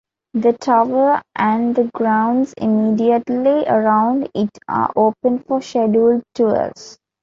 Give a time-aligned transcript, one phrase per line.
[0.33, 6.97] The tower and the grounds immediately around it are open for scheduled tours.